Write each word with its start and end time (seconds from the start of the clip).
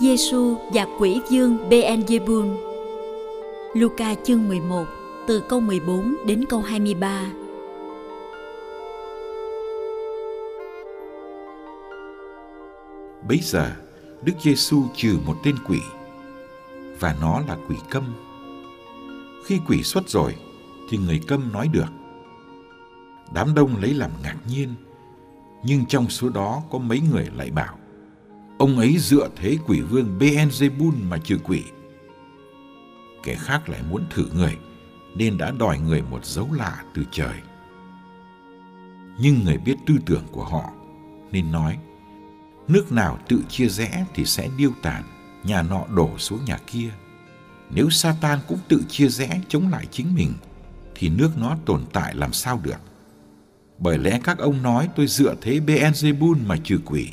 Giêsu 0.00 0.56
và 0.72 0.86
quỷ 0.98 1.20
vương 1.30 1.68
Beelzebul. 1.68 2.56
Luca 3.74 4.14
chương 4.24 4.48
11 4.48 4.84
từ 5.26 5.42
câu 5.48 5.60
14 5.60 6.16
đến 6.26 6.44
câu 6.48 6.60
23. 6.60 7.26
Bấy 13.28 13.40
giờ, 13.42 13.72
Đức 14.22 14.32
Giêsu 14.40 14.82
trừ 14.96 15.18
một 15.26 15.36
tên 15.44 15.56
quỷ 15.68 15.80
và 17.00 17.16
nó 17.20 17.40
là 17.48 17.56
quỷ 17.68 17.76
câm. 17.90 18.14
Khi 19.44 19.60
quỷ 19.68 19.82
xuất 19.82 20.08
rồi 20.08 20.34
thì 20.90 20.98
người 20.98 21.20
câm 21.26 21.52
nói 21.52 21.68
được. 21.72 21.90
Đám 23.34 23.54
đông 23.54 23.76
lấy 23.82 23.94
làm 23.94 24.10
ngạc 24.22 24.36
nhiên, 24.48 24.74
nhưng 25.64 25.86
trong 25.86 26.08
số 26.08 26.28
đó 26.28 26.62
có 26.70 26.78
mấy 26.78 27.00
người 27.00 27.28
lại 27.36 27.50
bảo 27.50 27.78
Ông 28.58 28.78
ấy 28.78 28.96
dựa 28.98 29.28
thế 29.36 29.58
quỷ 29.66 29.80
vương 29.80 30.18
Beelzebul 30.18 30.92
mà 31.08 31.18
trừ 31.18 31.38
quỷ. 31.44 31.64
Kẻ 33.22 33.34
khác 33.34 33.68
lại 33.68 33.80
muốn 33.90 34.04
thử 34.10 34.28
người, 34.34 34.56
nên 35.14 35.38
đã 35.38 35.50
đòi 35.50 35.78
người 35.78 36.02
một 36.02 36.24
dấu 36.24 36.52
lạ 36.52 36.84
từ 36.94 37.02
trời. 37.10 37.34
Nhưng 39.18 39.44
người 39.44 39.58
biết 39.58 39.76
tư 39.86 39.94
tưởng 40.06 40.24
của 40.32 40.44
họ, 40.44 40.70
nên 41.32 41.52
nói, 41.52 41.78
nước 42.68 42.92
nào 42.92 43.18
tự 43.28 43.42
chia 43.48 43.68
rẽ 43.68 44.06
thì 44.14 44.24
sẽ 44.24 44.48
điêu 44.56 44.70
tàn, 44.82 45.02
nhà 45.44 45.62
nọ 45.62 45.84
đổ 45.94 46.18
xuống 46.18 46.44
nhà 46.44 46.58
kia. 46.66 46.90
Nếu 47.70 47.90
Satan 47.90 48.38
cũng 48.48 48.58
tự 48.68 48.82
chia 48.88 49.08
rẽ 49.08 49.40
chống 49.48 49.68
lại 49.68 49.86
chính 49.90 50.14
mình, 50.14 50.32
thì 50.94 51.08
nước 51.08 51.30
nó 51.36 51.56
tồn 51.66 51.84
tại 51.92 52.14
làm 52.14 52.32
sao 52.32 52.60
được? 52.62 52.80
Bởi 53.78 53.98
lẽ 53.98 54.20
các 54.24 54.38
ông 54.38 54.62
nói 54.62 54.88
tôi 54.96 55.06
dựa 55.06 55.34
thế 55.40 55.60
Beelzebul 55.60 56.46
mà 56.46 56.56
trừ 56.64 56.78
quỷ 56.84 57.08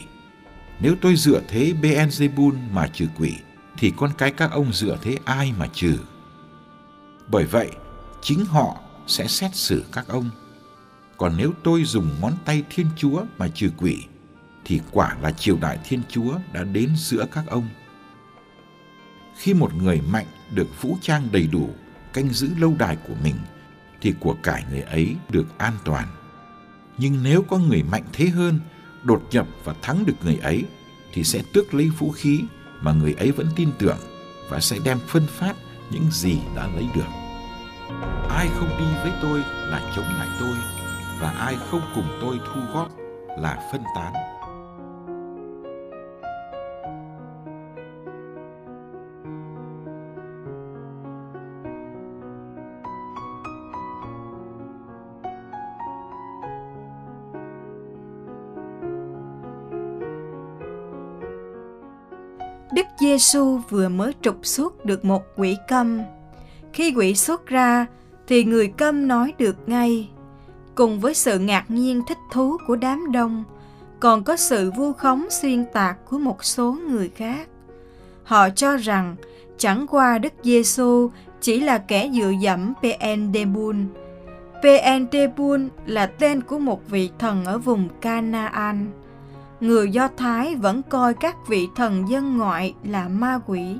nếu 0.80 0.96
tôi 1.02 1.16
dựa 1.16 1.42
thế 1.48 1.74
Beelzebul 1.82 2.54
mà 2.72 2.88
trừ 2.88 3.08
quỷ, 3.18 3.36
thì 3.78 3.94
con 3.98 4.12
cái 4.18 4.32
các 4.32 4.52
ông 4.52 4.74
dựa 4.74 4.98
thế 5.02 5.18
ai 5.26 5.54
mà 5.58 5.68
trừ? 5.74 5.98
Bởi 7.28 7.46
vậy, 7.46 7.72
chính 8.22 8.46
họ 8.46 8.80
sẽ 9.08 9.28
xét 9.28 9.56
xử 9.56 9.86
các 9.92 10.08
ông. 10.08 10.30
Còn 11.18 11.38
nếu 11.38 11.52
tôi 11.64 11.84
dùng 11.84 12.10
ngón 12.22 12.34
tay 12.46 12.64
Thiên 12.70 12.88
Chúa 12.98 13.24
mà 13.38 13.48
trừ 13.48 13.72
quỷ, 13.78 14.04
thì 14.66 14.82
quả 14.92 15.18
là 15.22 15.32
triều 15.32 15.58
đại 15.62 15.80
Thiên 15.84 16.02
Chúa 16.10 16.38
đã 16.54 16.64
đến 16.64 16.90
giữa 16.98 17.26
các 17.32 17.44
ông. 17.48 17.68
Khi 19.38 19.54
một 19.54 19.74
người 19.74 20.02
mạnh 20.02 20.28
được 20.52 20.82
vũ 20.82 20.98
trang 21.02 21.28
đầy 21.32 21.48
đủ, 21.48 21.70
canh 22.14 22.30
giữ 22.30 22.50
lâu 22.58 22.76
đài 22.80 22.96
của 22.96 23.16
mình, 23.24 23.36
thì 24.02 24.14
của 24.20 24.36
cải 24.44 24.64
người 24.70 24.82
ấy 24.82 25.16
được 25.30 25.58
an 25.58 25.74
toàn. 25.86 26.08
Nhưng 26.98 27.24
nếu 27.24 27.42
có 27.42 27.58
người 27.58 27.84
mạnh 27.84 28.04
thế 28.14 28.26
hơn 28.28 28.60
đột 29.04 29.24
nhập 29.32 29.48
và 29.64 29.74
thắng 29.82 30.06
được 30.06 30.14
người 30.24 30.38
ấy, 30.44 30.64
thì 31.14 31.24
sẽ 31.24 31.42
tước 31.54 31.74
lấy 31.74 31.90
vũ 31.90 32.12
khí 32.12 32.42
mà 32.82 32.92
người 32.92 33.14
ấy 33.14 33.32
vẫn 33.32 33.48
tin 33.56 33.70
tưởng 33.80 33.98
và 34.50 34.60
sẽ 34.60 34.78
đem 34.84 35.00
phân 35.08 35.28
phát 35.28 35.56
những 35.92 36.12
gì 36.12 36.38
đã 36.56 36.68
lấy 36.76 36.86
được. 36.96 37.08
Ai 38.30 38.48
không 38.56 38.70
đi 38.80 38.86
với 39.04 39.12
tôi 39.22 39.40
là 39.70 39.94
chống 39.96 40.06
lại 40.06 40.28
tôi, 40.40 40.56
và 41.20 41.32
ai 41.32 41.56
không 41.70 41.82
cùng 41.96 42.18
tôi 42.22 42.40
thu 42.46 42.62
góp 42.74 42.92
là 43.40 43.70
phân 43.72 43.82
tán. 43.96 44.14
Đức 62.74 62.86
Giêsu 63.00 63.60
vừa 63.70 63.90
mới 63.90 64.14
trục 64.22 64.46
xuất 64.46 64.86
được 64.86 65.06
một 65.06 65.24
quỷ 65.38 65.58
câm. 65.68 66.02
Khi 66.74 66.94
quỷ 66.96 67.16
xuất 67.16 67.46
ra 67.46 67.86
thì 68.28 68.44
người 68.44 68.68
câm 68.68 69.08
nói 69.08 69.34
được 69.38 69.56
ngay. 69.68 70.10
Cùng 70.76 71.00
với 71.00 71.14
sự 71.14 71.40
ngạc 71.40 71.72
nhiên 71.72 72.02
thích 72.08 72.18
thú 72.32 72.58
của 72.68 72.76
đám 72.76 73.12
đông, 73.12 73.44
còn 74.00 74.24
có 74.24 74.36
sự 74.36 74.72
vu 74.72 74.94
khống 74.94 75.28
xuyên 75.30 75.66
tạc 75.74 75.98
của 76.10 76.18
một 76.18 76.44
số 76.44 76.78
người 76.90 77.10
khác. 77.10 77.48
Họ 78.24 78.50
cho 78.50 78.78
rằng 78.78 79.16
chẳng 79.58 79.86
qua 79.88 80.18
Đức 80.18 80.34
Giêsu 80.44 81.10
chỉ 81.42 81.60
là 81.60 81.78
kẻ 81.78 82.10
dựa 82.14 82.32
dẫm 82.42 82.74
Peendebul. 82.82 83.76
Peendebul 84.64 85.62
là 85.86 86.06
tên 86.06 86.42
của 86.42 86.60
một 86.60 86.90
vị 86.90 87.10
thần 87.20 87.46
ở 87.46 87.58
vùng 87.58 87.90
Canaan 88.02 88.92
người 89.64 89.90
Do 89.90 90.08
Thái 90.18 90.56
vẫn 90.56 90.82
coi 90.90 91.14
các 91.14 91.48
vị 91.48 91.68
thần 91.76 92.10
dân 92.10 92.38
ngoại 92.38 92.74
là 92.84 93.08
ma 93.08 93.40
quỷ. 93.48 93.78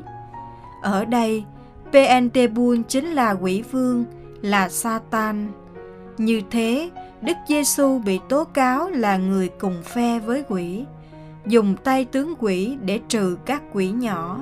Ở 0.82 1.06
đây, 1.06 1.44
Peentebul 1.92 2.82
chính 2.88 3.06
là 3.06 3.32
quỷ 3.32 3.62
vương, 3.72 4.06
là 4.42 4.70
Satan. 4.70 5.52
Như 6.18 6.42
thế, 6.52 6.90
Đức 7.22 7.34
Giêsu 7.48 8.00
bị 8.00 8.20
tố 8.30 8.44
cáo 8.44 8.90
là 8.90 9.18
người 9.18 9.50
cùng 9.60 9.84
phe 9.84 10.20
với 10.20 10.44
quỷ, 10.48 10.86
dùng 11.46 11.76
tay 11.84 12.06
tướng 12.06 12.34
quỷ 12.40 12.78
để 12.82 13.00
trừ 13.08 13.38
các 13.46 13.62
quỷ 13.74 13.92
nhỏ. 13.92 14.40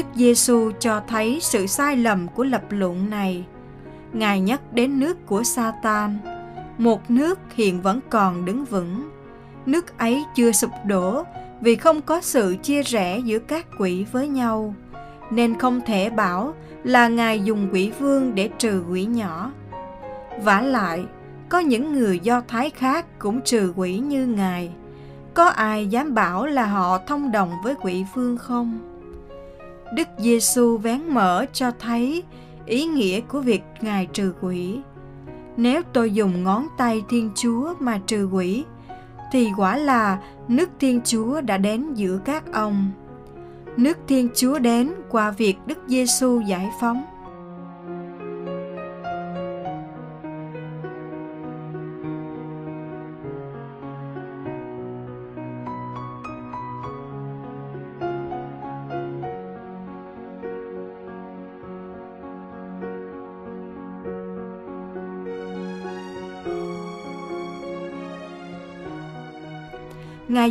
Đức 0.00 0.06
Giêsu 0.14 0.70
cho 0.80 1.02
thấy 1.08 1.38
sự 1.42 1.66
sai 1.66 1.96
lầm 1.96 2.28
của 2.28 2.44
lập 2.44 2.62
luận 2.70 3.10
này. 3.10 3.44
Ngài 4.12 4.40
nhắc 4.40 4.60
đến 4.72 5.00
nước 5.00 5.26
của 5.26 5.42
Satan, 5.42 6.18
một 6.78 7.10
nước 7.10 7.38
hiện 7.54 7.82
vẫn 7.82 8.00
còn 8.10 8.44
đứng 8.44 8.64
vững. 8.64 9.10
Nước 9.66 9.98
ấy 9.98 10.24
chưa 10.34 10.52
sụp 10.52 10.70
đổ 10.86 11.24
vì 11.60 11.76
không 11.76 12.02
có 12.02 12.20
sự 12.20 12.56
chia 12.62 12.82
rẽ 12.82 13.18
giữa 13.18 13.38
các 13.38 13.66
quỷ 13.78 14.06
với 14.12 14.28
nhau, 14.28 14.74
nên 15.30 15.58
không 15.58 15.80
thể 15.86 16.10
bảo 16.10 16.54
là 16.84 17.08
Ngài 17.08 17.40
dùng 17.40 17.68
quỷ 17.72 17.92
vương 17.98 18.34
để 18.34 18.50
trừ 18.58 18.84
quỷ 18.90 19.04
nhỏ. 19.04 19.52
vả 20.42 20.60
lại, 20.60 21.04
có 21.48 21.58
những 21.58 21.92
người 21.92 22.18
Do 22.18 22.42
Thái 22.48 22.70
khác 22.70 23.06
cũng 23.18 23.40
trừ 23.40 23.72
quỷ 23.76 23.98
như 23.98 24.26
Ngài. 24.26 24.72
Có 25.34 25.48
ai 25.48 25.86
dám 25.86 26.14
bảo 26.14 26.46
là 26.46 26.66
họ 26.66 26.98
thông 27.06 27.32
đồng 27.32 27.52
với 27.64 27.74
quỷ 27.82 28.04
vương 28.14 28.36
không? 28.36 28.89
Đức 29.94 30.08
Giêsu 30.18 30.76
vén 30.76 31.00
mở 31.08 31.46
cho 31.52 31.70
thấy 31.78 32.22
ý 32.66 32.84
nghĩa 32.84 33.20
của 33.20 33.40
việc 33.40 33.62
Ngài 33.80 34.06
trừ 34.06 34.34
quỷ. 34.40 34.78
Nếu 35.56 35.82
tôi 35.92 36.12
dùng 36.12 36.44
ngón 36.44 36.66
tay 36.76 37.02
Thiên 37.08 37.30
Chúa 37.34 37.74
mà 37.80 38.00
trừ 38.06 38.28
quỷ, 38.32 38.64
thì 39.32 39.48
quả 39.56 39.76
là 39.76 40.18
nước 40.48 40.68
Thiên 40.80 41.00
Chúa 41.04 41.40
đã 41.40 41.58
đến 41.58 41.94
giữa 41.94 42.18
các 42.24 42.52
ông. 42.52 42.90
Nước 43.76 43.98
Thiên 44.08 44.28
Chúa 44.34 44.58
đến 44.58 44.92
qua 45.10 45.30
việc 45.30 45.56
Đức 45.66 45.78
Giêsu 45.86 46.40
giải 46.40 46.70
phóng. 46.80 47.04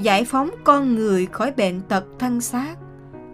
Giải 0.02 0.26
phóng 0.26 0.50
con 0.64 0.96
người 0.96 1.26
khỏi 1.26 1.52
bệnh 1.52 1.82
tật 1.82 2.06
thân 2.20 2.42
xác. 2.42 2.76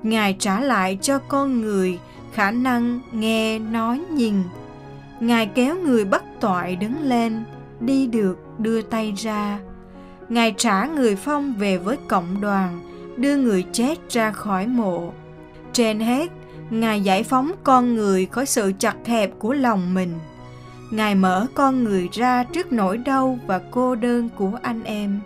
Ngài 0.03 0.35
trả 0.39 0.59
lại 0.59 0.97
cho 1.01 1.19
con 1.19 1.61
người 1.61 1.99
khả 2.33 2.51
năng 2.51 2.99
nghe, 3.11 3.59
nói, 3.59 4.01
nhìn. 4.11 4.35
Ngài 5.19 5.45
kéo 5.45 5.75
người 5.75 6.05
bất 6.05 6.23
toại 6.39 6.75
đứng 6.75 7.01
lên, 7.01 7.43
đi 7.79 8.07
được, 8.07 8.37
đưa 8.57 8.81
tay 8.81 9.13
ra. 9.17 9.59
Ngài 10.29 10.53
trả 10.57 10.85
người 10.85 11.15
phong 11.15 11.53
về 11.53 11.77
với 11.77 11.97
cộng 12.07 12.41
đoàn, 12.41 12.79
đưa 13.17 13.37
người 13.37 13.65
chết 13.71 14.09
ra 14.09 14.31
khỏi 14.31 14.67
mộ. 14.67 15.13
Trên 15.73 15.99
hết, 15.99 16.31
Ngài 16.69 17.01
giải 17.01 17.23
phóng 17.23 17.51
con 17.63 17.95
người 17.95 18.25
khỏi 18.25 18.45
sự 18.45 18.73
chặt 18.79 18.95
hẹp 19.05 19.31
của 19.39 19.53
lòng 19.53 19.93
mình. 19.93 20.13
Ngài 20.91 21.15
mở 21.15 21.47
con 21.53 21.83
người 21.83 22.09
ra 22.11 22.43
trước 22.43 22.71
nỗi 22.71 22.97
đau 22.97 23.39
và 23.47 23.61
cô 23.71 23.95
đơn 23.95 24.29
của 24.37 24.51
anh 24.61 24.83
em. 24.83 25.21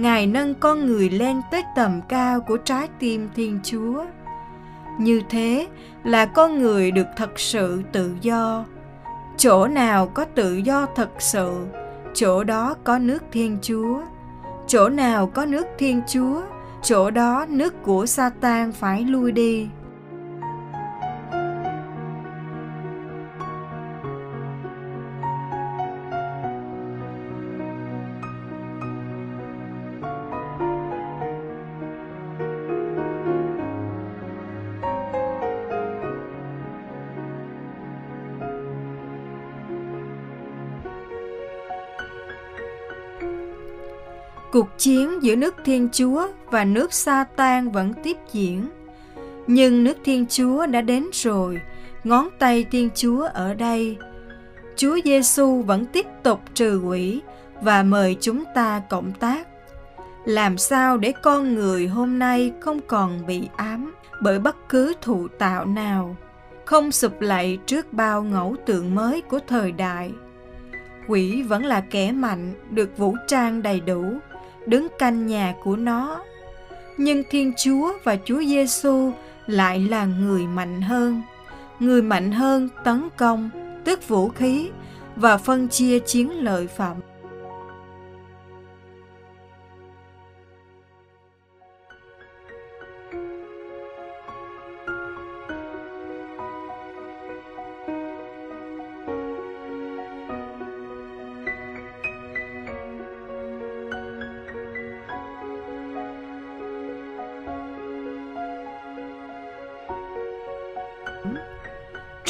Ngài 0.00 0.26
nâng 0.26 0.54
con 0.54 0.86
người 0.86 1.10
lên 1.10 1.40
tới 1.50 1.62
tầm 1.76 2.00
cao 2.08 2.40
của 2.40 2.56
trái 2.56 2.88
tim 2.98 3.28
Thiên 3.34 3.60
Chúa. 3.62 4.04
Như 4.98 5.22
thế 5.30 5.66
là 6.04 6.26
con 6.26 6.58
người 6.58 6.90
được 6.90 7.06
thật 7.16 7.40
sự 7.40 7.82
tự 7.92 8.14
do. 8.20 8.64
Chỗ 9.36 9.66
nào 9.66 10.06
có 10.06 10.24
tự 10.24 10.56
do 10.56 10.86
thật 10.96 11.10
sự, 11.18 11.66
chỗ 12.14 12.44
đó 12.44 12.74
có 12.84 12.98
nước 12.98 13.22
Thiên 13.32 13.58
Chúa. 13.62 14.00
Chỗ 14.66 14.88
nào 14.88 15.26
có 15.26 15.46
nước 15.46 15.66
Thiên 15.78 16.00
Chúa, 16.08 16.42
chỗ 16.82 17.10
đó 17.10 17.46
nước 17.48 17.82
của 17.82 18.06
Satan 18.06 18.72
phải 18.72 19.02
lui 19.02 19.32
đi. 19.32 19.68
Cuộc 44.52 44.68
chiến 44.78 45.22
giữa 45.22 45.36
nước 45.36 45.54
Thiên 45.64 45.88
Chúa 45.92 46.28
và 46.50 46.64
nước 46.64 46.92
Sa 46.92 47.24
Tan 47.36 47.70
vẫn 47.70 47.92
tiếp 48.02 48.16
diễn. 48.32 48.68
Nhưng 49.46 49.84
nước 49.84 49.96
Thiên 50.04 50.26
Chúa 50.26 50.66
đã 50.66 50.80
đến 50.80 51.06
rồi, 51.12 51.60
ngón 52.04 52.28
tay 52.38 52.64
Thiên 52.64 52.88
Chúa 52.94 53.28
ở 53.32 53.54
đây. 53.54 53.96
Chúa 54.76 54.98
Giêsu 55.04 55.62
vẫn 55.62 55.86
tiếp 55.86 56.06
tục 56.22 56.40
trừ 56.54 56.80
quỷ 56.84 57.20
và 57.62 57.82
mời 57.82 58.16
chúng 58.20 58.44
ta 58.54 58.82
cộng 58.90 59.12
tác. 59.12 59.48
Làm 60.24 60.58
sao 60.58 60.96
để 60.96 61.12
con 61.22 61.54
người 61.54 61.86
hôm 61.86 62.18
nay 62.18 62.52
không 62.60 62.80
còn 62.86 63.26
bị 63.26 63.48
ám 63.56 63.94
bởi 64.20 64.38
bất 64.38 64.68
cứ 64.68 64.94
thụ 65.00 65.28
tạo 65.28 65.64
nào, 65.64 66.16
không 66.64 66.92
sụp 66.92 67.20
lạy 67.20 67.58
trước 67.66 67.92
bao 67.92 68.22
ngẫu 68.22 68.56
tượng 68.66 68.94
mới 68.94 69.20
của 69.20 69.40
thời 69.46 69.72
đại. 69.72 70.12
Quỷ 71.08 71.42
vẫn 71.42 71.64
là 71.64 71.80
kẻ 71.80 72.12
mạnh, 72.12 72.54
được 72.70 72.98
vũ 72.98 73.16
trang 73.26 73.62
đầy 73.62 73.80
đủ, 73.80 74.04
đứng 74.70 74.88
canh 74.98 75.26
nhà 75.26 75.54
của 75.62 75.76
nó. 75.76 76.24
Nhưng 76.96 77.22
Thiên 77.30 77.52
Chúa 77.56 77.92
và 78.04 78.16
Chúa 78.24 78.42
Giêsu 78.42 79.12
lại 79.46 79.80
là 79.80 80.04
người 80.04 80.46
mạnh 80.46 80.82
hơn. 80.82 81.22
Người 81.80 82.02
mạnh 82.02 82.32
hơn 82.32 82.68
tấn 82.84 83.08
công, 83.16 83.50
tức 83.84 84.08
vũ 84.08 84.28
khí 84.28 84.70
và 85.16 85.36
phân 85.36 85.68
chia 85.68 85.98
chiến 85.98 86.44
lợi 86.44 86.66
phẩm. 86.66 86.96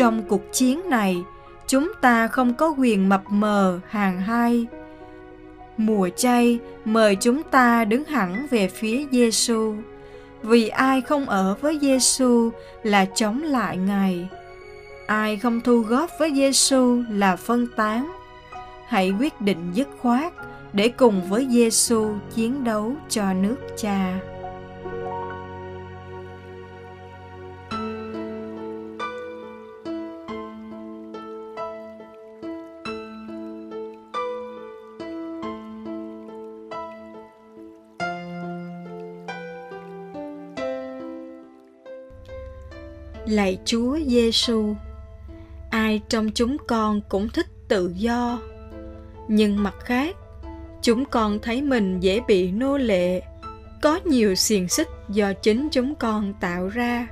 Trong 0.01 0.23
cuộc 0.23 0.53
chiến 0.53 0.81
này, 0.91 1.25
chúng 1.67 1.93
ta 2.01 2.29
không 2.29 2.55
có 2.55 2.75
quyền 2.79 3.09
mập 3.09 3.23
mờ 3.29 3.81
hàng 3.89 4.21
hai. 4.21 4.67
Mùa 5.77 6.09
chay 6.09 6.59
mời 6.85 7.17
chúng 7.17 7.43
ta 7.43 7.85
đứng 7.85 8.05
hẳn 8.05 8.47
về 8.51 8.69
phía 8.69 9.05
Giêsu, 9.11 9.75
vì 10.43 10.69
ai 10.69 11.01
không 11.01 11.29
ở 11.29 11.57
với 11.61 11.79
Giêsu 11.81 12.51
là 12.83 13.05
chống 13.05 13.43
lại 13.43 13.77
Ngài. 13.77 14.29
Ai 15.07 15.37
không 15.37 15.61
thu 15.61 15.81
góp 15.81 16.11
với 16.19 16.33
Giêsu 16.35 17.03
là 17.11 17.37
phân 17.37 17.67
tán. 17.77 18.13
Hãy 18.87 19.13
quyết 19.21 19.41
định 19.41 19.71
dứt 19.75 19.89
khoát 19.99 20.33
để 20.73 20.89
cùng 20.89 21.23
với 21.29 21.47
Giêsu 21.51 22.15
chiến 22.35 22.65
đấu 22.65 22.93
cho 23.09 23.33
nước 23.33 23.57
Cha. 23.77 24.19
Lạy 43.31 43.59
Chúa 43.65 43.99
Giêsu, 44.07 44.75
ai 45.71 46.01
trong 46.09 46.31
chúng 46.35 46.57
con 46.67 47.01
cũng 47.09 47.29
thích 47.29 47.47
tự 47.69 47.93
do, 47.97 48.39
nhưng 49.29 49.63
mặt 49.63 49.75
khác, 49.81 50.17
chúng 50.83 51.05
con 51.05 51.39
thấy 51.43 51.63
mình 51.63 52.01
dễ 52.01 52.21
bị 52.29 52.51
nô 52.51 52.77
lệ, 52.77 53.23
có 53.83 54.01
nhiều 54.05 54.35
xiềng 54.35 54.69
xích 54.69 54.89
do 55.09 55.33
chính 55.33 55.69
chúng 55.73 55.95
con 55.95 56.35
tạo 56.41 56.69
ra. 56.69 57.09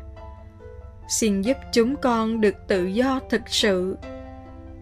Xin 1.08 1.42
giúp 1.42 1.56
chúng 1.72 1.96
con 1.96 2.40
được 2.40 2.54
tự 2.68 2.86
do 2.86 3.20
thực 3.30 3.42
sự, 3.46 3.96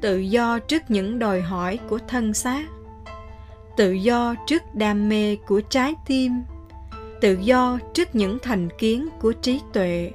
tự 0.01 0.19
do 0.19 0.59
trước 0.59 0.83
những 0.89 1.19
đòi 1.19 1.41
hỏi 1.41 1.79
của 1.89 1.99
thân 2.09 2.35
xác, 2.35 2.67
tự 3.77 3.93
do 3.93 4.35
trước 4.47 4.63
đam 4.75 5.09
mê 5.09 5.37
của 5.47 5.61
trái 5.61 5.95
tim, 6.07 6.33
tự 7.21 7.39
do 7.41 7.79
trước 7.95 8.15
những 8.15 8.39
thành 8.43 8.69
kiến 8.79 9.09
của 9.21 9.33
trí 9.33 9.61
tuệ 9.73 10.13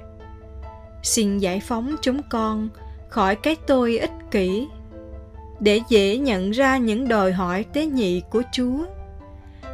xin 1.04 1.38
giải 1.38 1.60
phóng 1.60 1.96
chúng 2.02 2.22
con 2.30 2.70
khỏi 3.10 3.36
cái 3.36 3.56
tôi 3.68 3.98
ích 3.98 4.12
kỷ, 4.32 4.68
để 5.60 5.82
dễ 5.90 6.18
nhận 6.18 6.52
ra 6.52 6.78
những 6.78 7.08
đòi 7.08 7.32
hỏi 7.32 7.66
tế 7.74 7.86
nhị 7.86 8.22
của 8.30 8.42
chúa, 8.52 8.86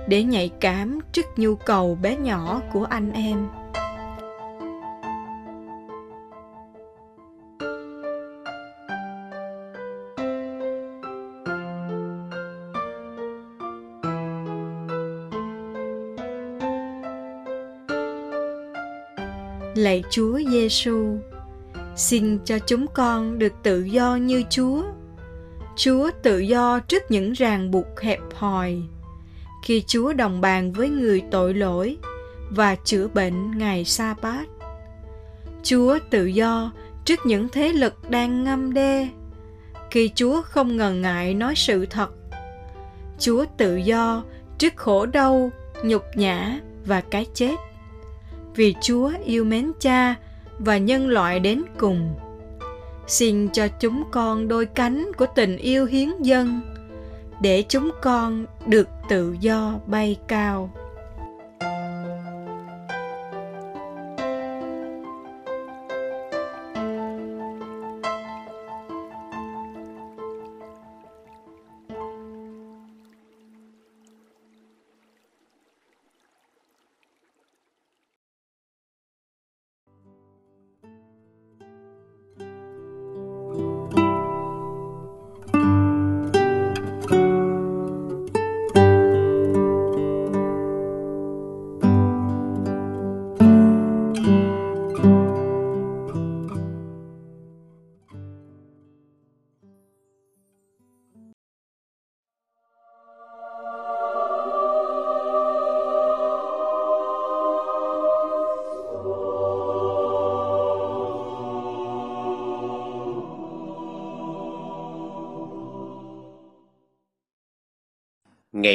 để 0.08 0.24
nhạy 0.24 0.50
cảm 0.60 1.00
trước 1.12 1.26
nhu 1.36 1.56
cầu 1.56 1.98
bé 2.02 2.16
nhỏ 2.18 2.62
của 2.74 2.84
anh 2.90 3.12
em. 3.12 3.48
Lạy 19.88 20.04
Chúa 20.10 20.40
Giêsu, 20.52 21.18
xin 21.96 22.40
cho 22.46 22.60
chúng 22.60 22.86
con 22.94 23.40
được 23.40 23.54
tự 23.64 23.84
do 23.84 24.16
như 24.16 24.44
Chúa. 24.50 24.84
Chúa 25.76 26.10
tự 26.24 26.40
do 26.40 26.80
trước 26.80 27.04
những 27.10 27.34
ràng 27.34 27.72
buộc 27.72 28.00
hẹp 28.02 28.20
hòi. 28.36 28.82
Khi 29.64 29.84
Chúa 29.88 30.14
đồng 30.14 30.42
bàn 30.42 30.72
với 30.72 30.90
người 30.90 31.24
tội 31.32 31.54
lỗi 31.54 31.98
và 32.50 32.76
chữa 32.76 33.08
bệnh 33.08 33.58
ngày 33.58 33.86
sa 33.86 34.16
bát. 34.22 34.46
Chúa 35.64 35.98
tự 36.10 36.26
do 36.26 36.72
trước 37.06 37.20
những 37.26 37.48
thế 37.50 37.74
lực 37.74 38.10
đang 38.10 38.44
ngâm 38.44 38.74
đe. 38.74 39.08
Khi 39.92 40.10
Chúa 40.16 40.42
không 40.42 40.78
ngần 40.78 41.02
ngại 41.02 41.34
nói 41.34 41.54
sự 41.56 41.86
thật. 41.86 42.10
Chúa 43.20 43.46
tự 43.58 43.76
do 43.76 44.24
trước 44.58 44.76
khổ 44.76 45.06
đau, 45.06 45.52
nhục 45.84 46.04
nhã 46.16 46.60
và 46.86 47.02
cái 47.02 47.26
chết 47.34 47.56
vì 48.58 48.76
Chúa 48.82 49.12
yêu 49.26 49.44
mến 49.44 49.72
Cha 49.80 50.16
và 50.60 50.78
nhân 50.78 51.08
loại 51.08 51.40
đến 51.40 51.64
cùng. 51.78 52.16
Xin 53.08 53.50
cho 53.50 53.68
chúng 53.80 54.04
con 54.12 54.48
đôi 54.48 54.66
cánh 54.66 55.12
của 55.18 55.26
tình 55.36 55.58
yêu 55.58 55.86
hiến 55.86 56.10
dân 56.22 56.62
để 57.42 57.64
chúng 57.70 57.92
con 58.02 58.46
được 58.66 58.88
tự 59.10 59.36
do 59.40 59.74
bay 59.86 60.18
cao. 60.28 60.70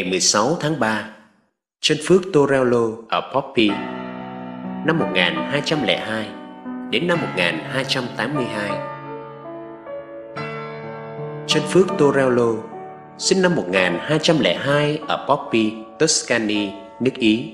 Ngày 0.03 0.11
16 0.11 0.57
tháng 0.61 0.81
3, 0.81 1.09
chân 1.81 1.99
phước 2.05 2.23
Torello 2.33 2.89
ở 3.09 3.31
Poppy, 3.35 3.69
năm 4.87 4.99
1202 4.99 6.29
đến 6.91 7.07
năm 7.07 7.19
1282. 7.21 8.71
Chân 11.47 11.63
phước 11.69 11.87
Torello 11.99 12.53
sinh 13.19 13.43
năm 13.43 13.55
1202 13.55 14.99
ở 15.09 15.27
Poppy, 15.29 15.73
Tuscany, 15.99 16.71
nước 17.01 17.15
Ý. 17.15 17.53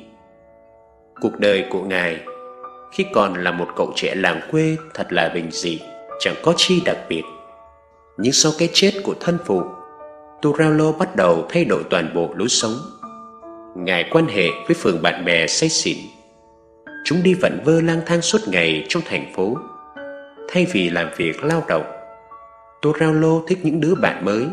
Cuộc 1.20 1.38
đời 1.38 1.64
của 1.70 1.82
Ngài 1.82 2.20
khi 2.92 3.06
còn 3.14 3.34
là 3.44 3.50
một 3.50 3.68
cậu 3.76 3.92
trẻ 3.96 4.14
làng 4.14 4.40
quê 4.50 4.76
thật 4.94 5.12
là 5.12 5.30
bình 5.34 5.50
dị, 5.50 5.80
chẳng 6.20 6.34
có 6.42 6.54
chi 6.56 6.82
đặc 6.84 6.98
biệt. 7.08 7.22
Nhưng 8.18 8.32
sau 8.32 8.52
cái 8.58 8.68
chết 8.72 8.92
của 9.04 9.14
thân 9.20 9.38
phụ, 9.44 9.62
Turello 10.42 10.92
bắt 10.92 11.16
đầu 11.16 11.46
thay 11.48 11.64
đổi 11.64 11.82
toàn 11.90 12.10
bộ 12.14 12.30
lối 12.34 12.48
sống. 12.48 12.72
Ngài 13.76 14.08
quan 14.10 14.26
hệ 14.26 14.48
với 14.66 14.74
phường 14.74 15.02
bạn 15.02 15.24
bè 15.24 15.46
say 15.46 15.68
xỉn. 15.68 15.96
Chúng 17.04 17.22
đi 17.22 17.34
vẩn 17.34 17.60
vơ 17.64 17.80
lang 17.80 18.00
thang 18.06 18.22
suốt 18.22 18.38
ngày 18.46 18.86
trong 18.88 19.02
thành 19.06 19.32
phố. 19.36 19.56
Thay 20.48 20.66
vì 20.72 20.90
làm 20.90 21.08
việc 21.16 21.44
lao 21.44 21.62
động, 21.68 21.82
Turello 22.82 23.40
thích 23.48 23.58
những 23.62 23.80
đứa 23.80 23.94
bạn 23.94 24.24
mới 24.24 24.46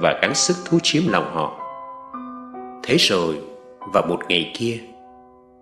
và 0.00 0.18
gắng 0.22 0.34
sức 0.34 0.56
thu 0.64 0.78
chiếm 0.82 1.02
lòng 1.08 1.30
họ. 1.34 1.60
Thế 2.82 2.96
rồi, 2.98 3.38
vào 3.92 4.06
một 4.08 4.20
ngày 4.28 4.52
kia, 4.58 4.78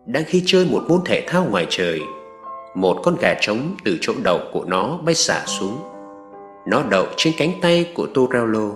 đang 0.07 0.25
khi 0.27 0.43
chơi 0.47 0.67
một 0.71 0.83
môn 0.89 1.01
thể 1.05 1.25
thao 1.27 1.47
ngoài 1.51 1.67
trời, 1.69 2.01
một 2.75 3.01
con 3.03 3.17
gà 3.21 3.35
trống 3.41 3.77
từ 3.85 3.99
chỗ 4.01 4.13
đầu 4.23 4.41
của 4.53 4.65
nó 4.67 4.99
bay 5.05 5.15
xả 5.15 5.43
xuống. 5.47 5.79
Nó 6.67 6.83
đậu 6.91 7.07
trên 7.17 7.35
cánh 7.39 7.51
tay 7.61 7.93
của 7.95 8.07
Turello 8.15 8.71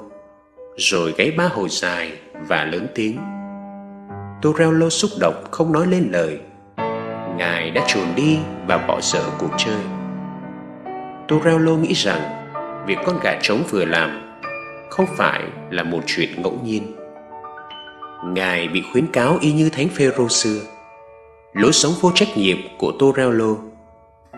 rồi 0.77 1.15
gáy 1.17 1.31
ba 1.31 1.45
hồi 1.45 1.69
dài 1.69 2.13
và 2.49 2.65
lớn 2.65 2.87
tiếng. 2.95 3.19
Torello 4.43 4.89
xúc 4.89 5.11
động 5.21 5.45
không 5.51 5.73
nói 5.73 5.87
lên 5.87 6.09
lời. 6.13 6.39
Ngài 7.37 7.71
đã 7.71 7.85
chuồn 7.89 8.15
đi 8.17 8.39
và 8.67 8.79
bỏ 8.79 9.01
dở 9.01 9.23
cuộc 9.39 9.51
chơi. 9.59 9.81
Torello 11.29 11.73
nghĩ 11.73 11.93
rằng 11.93 12.21
việc 12.87 12.99
con 13.07 13.19
gà 13.23 13.39
trống 13.43 13.63
vừa 13.71 13.85
làm 13.85 14.37
không 14.91 15.07
phải 15.17 15.43
là 15.71 15.83
một 15.83 16.01
chuyện 16.07 16.43
ngẫu 16.43 16.59
nhiên. 16.65 16.83
Ngài 18.25 18.69
bị 18.69 18.83
khuyến 18.93 19.07
cáo 19.07 19.39
y 19.41 19.53
như 19.53 19.71
Thánh 19.71 19.89
Phêrô 19.89 20.29
xưa 20.29 20.61
lối 21.53 21.73
sống 21.73 21.93
vô 22.01 22.11
trách 22.15 22.29
nhiệm 22.37 22.57
của 22.79 22.93
Torello 22.99 23.57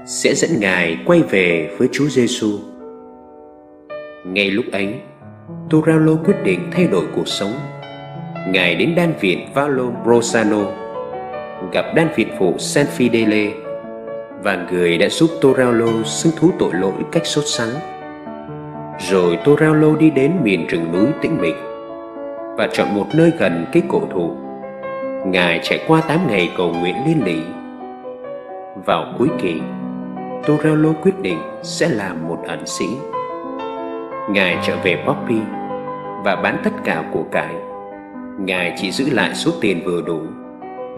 sẽ 0.07 0.35
dẫn 0.35 0.51
Ngài 0.61 0.99
quay 1.07 1.23
về 1.23 1.77
với 1.79 1.89
Chúa 1.93 2.09
Giêsu. 2.09 2.59
Ngay 4.27 4.51
lúc 4.51 4.65
ấy, 4.73 4.95
Torello 5.71 6.13
quyết 6.25 6.35
định 6.45 6.71
thay 6.73 6.87
đổi 6.87 7.05
cuộc 7.17 7.29
sống. 7.29 7.53
Ngài 8.49 8.75
đến 8.75 8.95
đan 8.97 9.13
viện 9.21 9.49
Valo 9.55 9.85
Brosano, 10.05 10.65
gặp 11.73 11.85
đan 11.95 12.09
viện 12.17 12.29
phụ 12.39 12.55
San 12.59 12.87
Fidele 12.99 13.51
và 14.43 14.67
người 14.71 14.99
đã 14.99 15.09
giúp 15.09 15.31
Torello 15.41 15.87
xưng 16.05 16.33
thú 16.37 16.51
tội 16.59 16.71
lỗi 16.75 16.93
cách 17.13 17.27
sốt 17.27 17.45
sắng. 17.47 17.69
Rồi 19.11 19.39
Torello 19.45 19.97
đi 19.99 20.11
đến 20.11 20.33
miền 20.43 20.67
rừng 20.67 20.93
núi 20.93 21.07
tĩnh 21.23 21.39
mịch 21.41 21.57
và 22.57 22.69
chọn 22.73 22.95
một 22.95 23.07
nơi 23.15 23.33
gần 23.39 23.67
cái 23.73 23.83
cổ 23.89 24.03
thụ 24.13 24.31
Ngài 25.27 25.61
trải 25.63 25.85
qua 25.87 26.01
8 26.01 26.27
ngày 26.29 26.53
cầu 26.57 26.73
nguyện 26.73 26.97
liên 27.07 27.25
lỉ. 27.25 27.39
Vào 28.87 29.15
cuối 29.19 29.29
kỳ, 29.43 29.61
Torello 30.47 30.93
quyết 31.03 31.19
định 31.23 31.39
sẽ 31.63 31.89
làm 31.89 32.29
một 32.29 32.39
ẩn 32.47 32.67
sĩ. 32.67 32.87
Ngài 34.31 34.59
trở 34.63 34.77
về 34.85 35.05
Poppy 35.07 35.41
và 36.25 36.37
bán 36.37 36.57
tất 36.65 36.71
cả 36.85 37.05
của 37.13 37.25
cải. 37.33 37.55
Ngài 38.39 38.75
chỉ 38.77 38.91
giữ 38.91 39.11
lại 39.11 39.35
số 39.35 39.51
tiền 39.61 39.81
vừa 39.85 40.03
đủ 40.03 40.21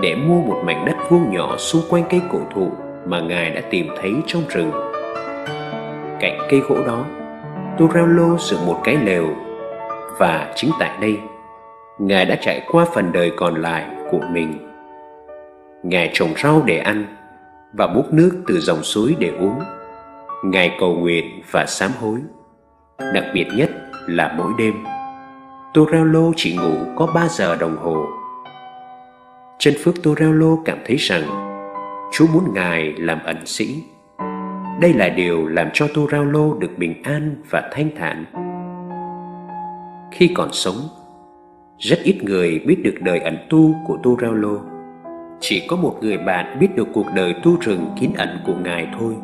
để 0.01 0.15
mua 0.15 0.41
một 0.41 0.63
mảnh 0.65 0.85
đất 0.87 0.97
vuông 1.11 1.33
nhỏ 1.33 1.57
xung 1.57 1.83
quanh 1.89 2.05
cây 2.11 2.21
cổ 2.33 2.39
thụ 2.55 2.73
mà 3.07 3.21
Ngài 3.21 3.51
đã 3.51 3.61
tìm 3.71 3.89
thấy 4.01 4.15
trong 4.27 4.43
rừng. 4.49 4.71
Cạnh 6.21 6.39
cây 6.51 6.61
gỗ 6.61 6.77
đó, 6.87 7.05
Torello 7.79 8.37
dựng 8.39 8.67
một 8.67 8.81
cái 8.85 8.97
lều 9.05 9.27
và 10.19 10.53
chính 10.57 10.71
tại 10.81 10.91
đây, 11.01 11.19
Ngài 11.99 12.25
đã 12.25 12.37
trải 12.41 12.63
qua 12.73 12.85
phần 12.95 13.13
đời 13.13 13.33
còn 13.37 13.55
lại 13.55 13.87
của 14.11 14.21
mình 14.33 14.71
ngài 15.83 16.11
trồng 16.13 16.35
rau 16.43 16.63
để 16.67 16.79
ăn 16.79 17.05
và 17.73 17.87
múc 17.87 18.13
nước 18.13 18.43
từ 18.47 18.61
dòng 18.61 18.83
suối 18.83 19.17
để 19.19 19.29
uống 19.41 19.61
ngài 20.45 20.77
cầu 20.81 20.95
nguyện 20.95 21.43
và 21.51 21.67
sám 21.67 21.91
hối 22.01 22.19
đặc 23.14 23.25
biệt 23.35 23.47
nhất 23.57 23.71
là 24.07 24.35
mỗi 24.38 24.52
đêm 24.59 24.75
Torello 25.75 26.33
chỉ 26.37 26.57
ngủ 26.57 26.75
có 26.97 27.07
3 27.14 27.28
giờ 27.28 27.57
đồng 27.57 27.76
hồ 27.76 28.07
chân 29.59 29.75
phước 29.85 30.02
Torello 30.02 30.57
cảm 30.64 30.78
thấy 30.87 30.97
rằng 30.97 31.23
Chúa 32.12 32.26
muốn 32.26 32.54
Ngài 32.54 32.92
làm 32.92 33.19
ẩn 33.25 33.47
sĩ 33.47 33.85
đây 34.80 34.92
là 34.92 35.09
điều 35.09 35.47
làm 35.47 35.69
cho 35.73 35.87
Torello 35.95 36.54
được 36.59 36.78
bình 36.78 37.02
an 37.02 37.37
và 37.50 37.71
thanh 37.73 37.90
thản 37.97 38.25
khi 40.12 40.30
còn 40.35 40.49
sống 40.52 40.76
rất 41.78 41.99
ít 42.02 42.25
người 42.25 42.59
biết 42.59 42.76
được 42.83 42.95
đời 43.00 43.19
ẩn 43.19 43.38
tu 43.50 43.75
của 43.87 43.99
Torello. 44.02 44.59
Chỉ 45.40 45.66
có 45.69 45.76
một 45.76 45.97
người 46.00 46.19
bạn 46.19 46.59
biết 46.61 46.69
được 46.76 46.88
cuộc 46.92 47.07
đời 47.14 47.35
tu 47.42 47.57
rừng 47.61 47.87
kín 48.00 48.11
ẩn 48.16 48.28
của 48.47 48.54
Ngài 48.64 48.88
thôi. 48.99 49.14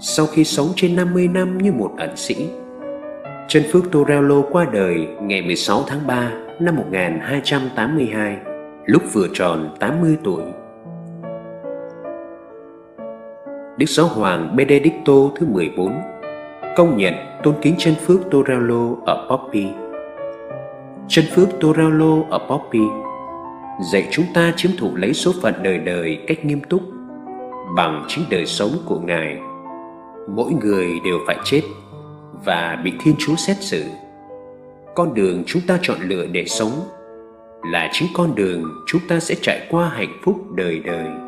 Sau 0.00 0.26
khi 0.26 0.44
sống 0.44 0.66
trên 0.76 0.96
50 0.96 1.28
năm 1.28 1.58
như 1.58 1.72
một 1.72 1.90
ẩn 1.96 2.16
sĩ, 2.16 2.48
Chân 3.48 3.62
Phước 3.72 3.92
Torello 3.92 4.42
qua 4.50 4.66
đời 4.72 5.08
ngày 5.22 5.42
16 5.42 5.82
tháng 5.86 6.06
3 6.06 6.32
năm 6.60 6.76
1282, 6.76 8.36
lúc 8.86 9.02
vừa 9.12 9.26
tròn 9.34 9.76
80 9.80 10.16
tuổi. 10.24 10.42
Đức 13.78 13.86
Giáo 13.88 14.06
Hoàng 14.06 14.56
Benedicto 14.56 15.12
thứ 15.36 15.46
14 15.46 15.92
công 16.76 16.96
nhận 16.96 17.14
tôn 17.42 17.54
kính 17.62 17.74
chân 17.78 17.94
phước 17.94 18.20
Torello 18.30 18.96
ở 19.06 19.26
Poppy 19.30 19.66
chân 21.08 21.24
phước 21.34 21.48
Torello 21.60 22.16
ở 22.30 22.38
Poppy 22.38 22.82
dạy 23.92 24.08
chúng 24.10 24.26
ta 24.34 24.52
chiếm 24.56 24.72
thủ 24.78 24.96
lấy 24.96 25.14
số 25.14 25.32
phận 25.42 25.54
đời 25.62 25.78
đời 25.78 26.18
cách 26.26 26.44
nghiêm 26.44 26.60
túc 26.60 26.82
bằng 27.76 28.04
chính 28.08 28.24
đời 28.30 28.46
sống 28.46 28.70
của 28.86 28.98
Ngài. 28.98 29.38
Mỗi 30.28 30.52
người 30.52 30.86
đều 31.04 31.18
phải 31.26 31.36
chết 31.44 31.62
và 32.44 32.78
bị 32.84 32.92
Thiên 33.00 33.14
Chúa 33.18 33.36
xét 33.36 33.56
xử. 33.60 33.84
Con 34.94 35.14
đường 35.14 35.42
chúng 35.46 35.62
ta 35.66 35.78
chọn 35.82 35.98
lựa 36.00 36.26
để 36.26 36.44
sống 36.46 36.88
là 37.64 37.90
chính 37.92 38.08
con 38.14 38.34
đường 38.34 38.64
chúng 38.86 39.00
ta 39.08 39.20
sẽ 39.20 39.34
trải 39.42 39.66
qua 39.70 39.88
hạnh 39.88 40.20
phúc 40.24 40.36
đời 40.54 40.80
đời. 40.84 41.27